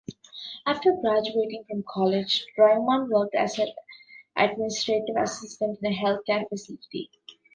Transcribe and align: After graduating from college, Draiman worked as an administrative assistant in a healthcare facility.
After 0.65 0.97
graduating 0.99 1.65
from 1.69 1.83
college, 1.87 2.47
Draiman 2.57 3.07
worked 3.11 3.35
as 3.35 3.59
an 3.59 3.67
administrative 4.35 5.15
assistant 5.15 5.77
in 5.83 5.93
a 5.93 5.95
healthcare 5.95 6.49
facility. 6.49 7.11